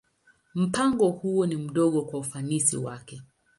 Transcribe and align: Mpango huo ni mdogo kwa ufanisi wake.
Mpango 0.55 1.09
huo 1.09 1.45
ni 1.45 1.55
mdogo 1.55 2.01
kwa 2.05 2.19
ufanisi 2.19 2.77
wake. 2.77 3.21